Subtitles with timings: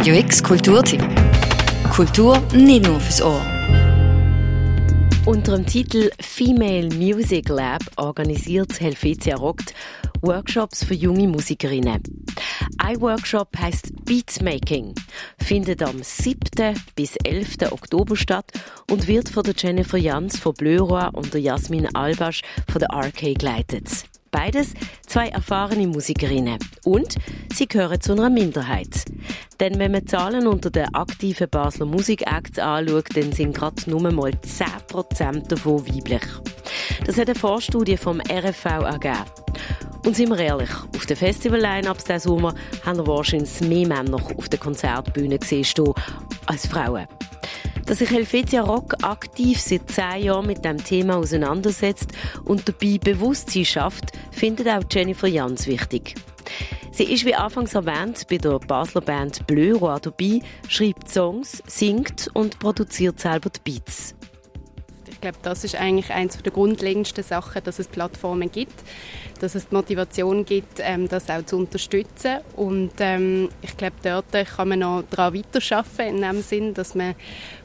[0.00, 1.06] Radio X Kulturtipp.
[1.92, 3.44] Kultur nicht nur fürs Ohr.
[5.26, 9.74] Unter dem Titel Female Music Lab organisiert Helvetia Rockt
[10.22, 12.02] Workshops für junge Musikerinnen.
[12.78, 14.94] Ein Workshop heißt Beatmaking,
[15.36, 16.38] findet am 7.
[16.96, 17.70] bis 11.
[17.70, 18.50] Oktober statt
[18.90, 22.40] und wird von der Jennifer Jans von Blöroa und der Jasmin Albasch
[22.72, 24.06] von der RK geleitet.
[24.30, 24.74] Beides
[25.06, 26.58] zwei erfahrene Musikerinnen.
[26.84, 27.16] Und
[27.52, 29.04] sie gehören zu einer Minderheit.
[29.60, 34.30] Denn wenn man Zahlen unter den aktiven Basler Musikacts anschaut, dann sind gerade nur mal
[34.30, 36.22] 10% davon weiblich.
[37.04, 39.24] Das hat eine Vorstudie vom RFV ergeben.
[40.06, 42.54] Und sind wir ehrlich, auf den Festival-Line-Ups diesen Sommer
[42.86, 45.66] haben wir wahrscheinlich mehr Männer auf der Konzertbühne gesehen
[46.46, 47.06] als Frauen.
[47.84, 52.12] Dass sich Helvetia Rock aktiv seit zehn Jahren mit dem Thema auseinandersetzt
[52.44, 56.14] und dabei Bewusstsein schafft, findet auch Jennifer Jans wichtig.
[57.00, 62.58] Sie ist wie anfangs erwähnt bei der Basler Band Bleu dabei, schreibt Songs, singt und
[62.58, 64.14] produziert selber die Beats.
[65.20, 68.72] Ich glaube, das ist eigentlich eines der grundlegendsten Sachen, dass es Plattformen gibt,
[69.38, 72.38] dass es die Motivation gibt, ähm, das auch zu unterstützen.
[72.56, 77.14] Und ähm, ich glaube, dort kann man noch daran weiterarbeiten, in dem Sinn, dass man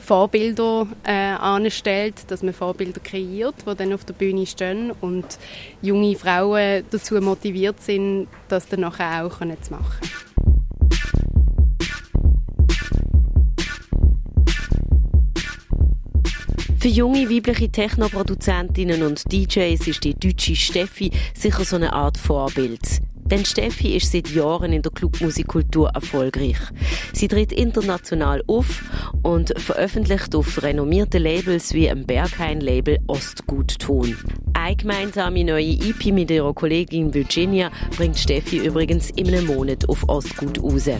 [0.00, 5.38] Vorbilder äh, anstellt, dass man Vorbilder kreiert, die dann auf der Bühne stehen und
[5.80, 10.10] junge Frauen dazu motiviert sind, das dann nachher auch zu machen.
[16.84, 23.00] Für junge weibliche Technoproduzentinnen und DJs ist die deutsche Steffi sicher so eine Art Vorbild.
[23.14, 26.58] Denn Steffi ist seit Jahren in der Clubmusikkultur erfolgreich.
[27.14, 28.82] Sie tritt international auf
[29.22, 34.18] und veröffentlicht auf renommierten Labels wie im Berghain-Label Ostgutton.
[34.52, 40.06] Eine gemeinsame neue EP mit ihrer Kollegin Virginia bringt Steffi übrigens in einem Monat auf
[40.06, 40.90] Ostgut raus.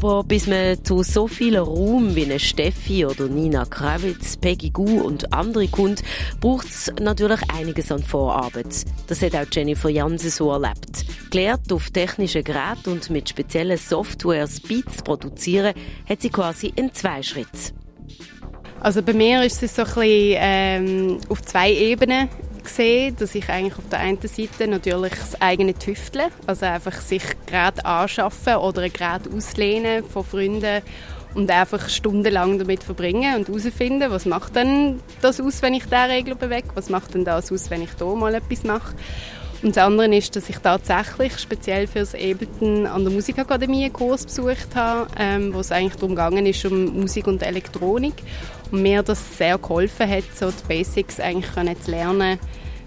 [0.00, 5.00] Aber bis man zu so vielen Ruhm wie eine Steffi oder Nina Kravitz, Peggy Gu
[5.00, 6.04] und andere kommt,
[6.40, 8.84] braucht es natürlich einiges an Vorarbeit.
[9.08, 11.04] Das hat auch Jennifer Jansen so erlebt.
[11.32, 15.74] Gelehrt auf technischen Geräten und mit speziellen Softwares Beats produzieren,
[16.08, 17.76] hat sie quasi in zwei Schritten.
[18.78, 22.28] Also bei mir ist es so ein bisschen ähm, auf zwei Ebenen
[22.68, 27.22] gesehen, dass ich eigentlich auf der einen Seite natürlich das eigene Tüfteln, also einfach sich
[27.46, 30.82] Gerät anschaffen oder ein Gerät auslehnen von Freunden
[31.34, 35.96] und einfach stundenlang damit verbringen und herausfinden, was macht denn das aus, wenn ich diesen
[35.96, 38.94] Regler bewege, was macht denn das aus, wenn ich hier mal etwas mache.
[39.62, 43.92] Und das andere ist, dass ich tatsächlich speziell für das Ableton an der Musikakademie einen
[43.92, 48.14] Kurs besucht habe, ähm, wo es eigentlich darum gegangen ist, um Musik und Elektronik.
[48.70, 52.38] Und mir das sehr geholfen hat, so die Basics eigentlich zu lernen,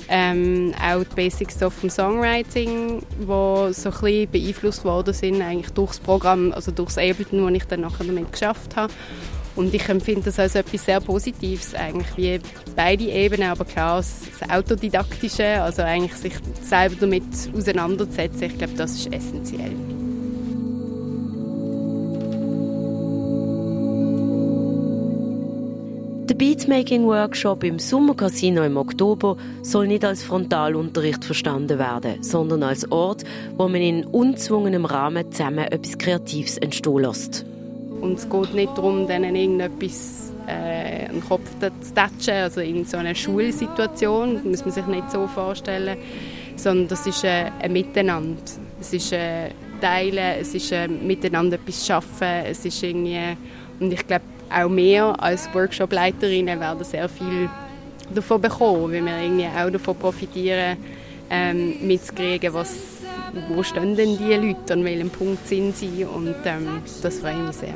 [0.08, 6.00] ähm, auch die Basics vom Songwriting, die so ein bisschen beeinflusst worden sind, eigentlich durchs
[6.00, 8.94] Programm, also durchs Ableton, das ich dann nachher damit geschafft habe.
[9.56, 12.40] Und ich empfinde das als etwas sehr Positives, eigentlich wie
[12.76, 17.24] beide Ebenen, aber klar, das Autodidaktische, also eigentlich sich selber damit
[17.56, 19.72] auseinanderzusetzen, ich glaube, das ist essentiell.
[26.30, 33.26] Der Beatmaking-Workshop im Sommercasino im Oktober soll nicht als Frontalunterricht verstanden werden, sondern als Ort,
[33.58, 37.46] wo man in unzwungenem Rahmen zusammen etwas Kreatives entstehen lässt.
[38.02, 42.98] Und es geht nicht darum, denen irgendetwas äh, den Kopf zu tatschen, also in so
[42.98, 45.98] einer Schulsituation, das muss man sich nicht so vorstellen,
[46.56, 48.42] sondern das ist äh, ein Miteinander.
[48.80, 53.38] Es ist ein Teilen, es ist ein Miteinander etwas schaffen, es ist irgendwie,
[53.80, 57.50] und ich glaube, auch wir als Workshop-Leiterinnen werden sehr viel
[58.14, 60.78] davon bekommen, weil wir irgendwie auch davon profitieren,
[61.30, 63.01] ähm, mitzukriegen, was
[63.50, 67.56] wo stehen denn die Leute, an welchem Punkt sind sie und ähm, das freut mich
[67.56, 67.74] sehr.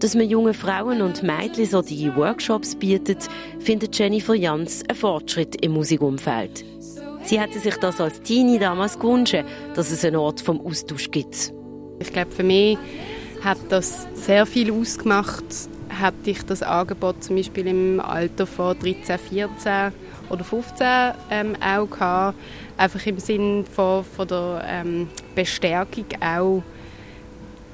[0.00, 3.26] Dass man jungen Frauen und Mädchen solche Workshops bietet,
[3.58, 6.62] findet Jennifer Jans ein Fortschritt im Musikumfeld.
[7.24, 9.44] Sie hätte sich das als Teenie damals gewünscht,
[9.74, 11.54] dass es einen Ort vom Austausch gibt.
[12.00, 12.76] Ich glaube, für mich
[13.42, 15.44] hat das sehr viel ausgemacht,
[16.00, 19.92] hätte ich das Angebot zum Beispiel im Alter von 13, 14
[20.30, 20.86] oder 15
[21.30, 22.38] ähm, auch gehabt.
[22.76, 26.62] Einfach im Sinn von, von der ähm, Bestärkung auch,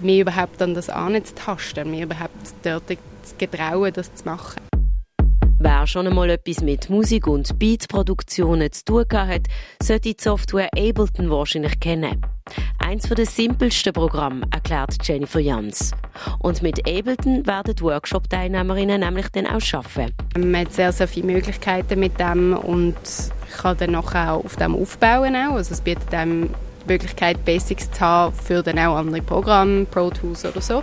[0.01, 2.33] mir überhaupt an das anzutasten, mir überhaupt
[2.63, 4.61] dort zu getrauen, das zu machen.
[5.63, 9.43] Wer schon einmal etwas mit Musik und Beatproduktionen zu tun hat,
[9.83, 12.23] sollte die Software Ableton wahrscheinlich kennen.
[12.91, 15.93] Eins der simpelsten Programme, erklärt Jennifer Jans.
[16.41, 20.13] Und mit Ableton werden die Workshop-Teilnehmerinnen nämlich dann auch arbeiten.
[20.37, 22.97] Man hat sehr, sehr viele Möglichkeiten mit dem und
[23.57, 25.37] kann dann auch auf dem aufbauen.
[25.37, 26.51] Also es bietet einem
[26.83, 30.83] die Möglichkeit, Basics zu haben für dann auch andere Programme, Pro Tools oder so.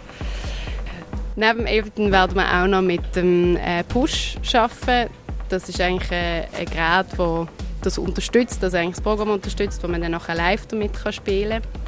[1.36, 5.12] Neben Ableton werden wir auch noch mit dem äh, Push arbeiten.
[5.50, 7.48] Das ist eigentlich ein, Gerät, das
[7.81, 11.86] das unterstützt, also eigentlich das Programm unterstützt, wo man dann nachher live damit spielen kann.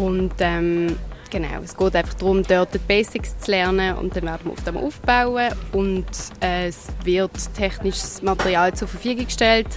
[0.00, 0.96] Und ähm,
[1.30, 4.64] genau, es geht einfach darum, dort die Basics zu lernen und dann werden wir auf
[4.64, 5.50] dem aufbauen.
[5.72, 6.06] Und
[6.40, 9.68] äh, es wird technisches Material zur Verfügung gestellt,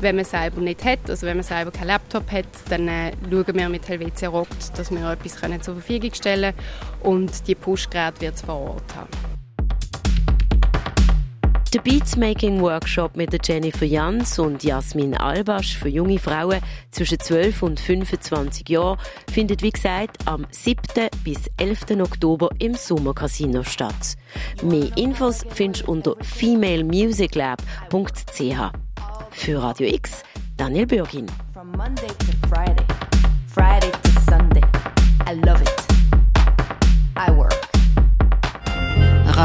[0.00, 3.54] wenn man selber nicht hat, also wenn man selber keinen Laptop hat, dann äh, schauen
[3.54, 7.14] wir mit Helvetia Rockt, dass wir etwas können zur Verfügung stellen können.
[7.16, 9.27] Und die Push-Geräte wird es vor Ort haben.
[11.74, 16.60] Der Beatsmaking Workshop mit Jennifer Jans und Jasmin Albasch für junge Frauen
[16.90, 18.96] zwischen 12 und 25 Jahren
[19.30, 20.80] findet wie gesagt am 7.
[21.24, 22.00] bis 11.
[22.00, 24.16] Oktober im Sommercasino statt.
[24.62, 28.72] Mehr Infos findest du unter femalemusiclab.ch.
[29.30, 30.22] Für Radio X,
[30.56, 31.26] Daniel Bürgin.
[31.52, 32.86] From Monday to Friday,
[33.46, 34.64] Friday to Sunday.
[35.26, 35.77] I love it.